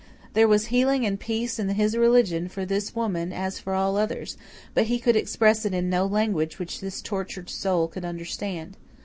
There 0.33 0.47
was 0.47 0.65
healing 0.73 1.05
and 1.05 1.19
peace 1.19 1.59
in 1.59 1.69
his 1.69 1.95
religion 1.95 2.47
for 2.47 2.65
this 2.65 2.95
woman 2.95 3.31
as 3.31 3.59
for 3.59 3.75
all 3.75 3.97
others, 3.97 4.35
but 4.73 4.85
he 4.85 4.97
could 4.97 5.15
express 5.15 5.63
it 5.63 5.75
in 5.75 5.91
no 5.91 6.07
language 6.07 6.57
which 6.57 6.79
this 6.79 7.03
tortured 7.03 7.51
soul 7.51 7.87
could 7.87 8.03
understand. 8.03 8.77